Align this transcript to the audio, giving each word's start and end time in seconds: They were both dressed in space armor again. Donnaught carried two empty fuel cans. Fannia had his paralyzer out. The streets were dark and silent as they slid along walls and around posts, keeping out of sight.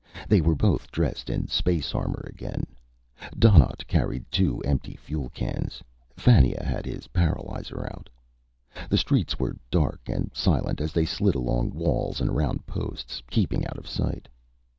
They 0.27 0.41
were 0.41 0.55
both 0.55 0.89
dressed 0.89 1.29
in 1.29 1.47
space 1.47 1.93
armor 1.93 2.25
again. 2.27 2.65
Donnaught 3.37 3.85
carried 3.85 4.25
two 4.31 4.59
empty 4.61 4.95
fuel 4.95 5.29
cans. 5.29 5.83
Fannia 6.17 6.63
had 6.63 6.87
his 6.87 7.09
paralyzer 7.09 7.85
out. 7.85 8.09
The 8.89 8.97
streets 8.97 9.37
were 9.37 9.57
dark 9.69 10.01
and 10.07 10.31
silent 10.33 10.81
as 10.81 10.91
they 10.91 11.05
slid 11.05 11.35
along 11.35 11.75
walls 11.75 12.19
and 12.19 12.31
around 12.31 12.65
posts, 12.65 13.21
keeping 13.29 13.63
out 13.67 13.77
of 13.77 13.87
sight. 13.87 14.27